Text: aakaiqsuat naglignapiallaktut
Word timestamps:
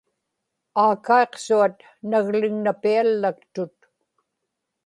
aakaiqsuat 0.83 1.77
naglignapiallaktut 2.09 3.75